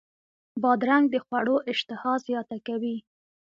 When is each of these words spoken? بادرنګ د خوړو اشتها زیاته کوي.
بادرنګ 0.61 1.05
د 1.11 1.15
خوړو 1.25 1.55
اشتها 1.71 2.13
زیاته 2.25 2.57
کوي. 2.67 2.95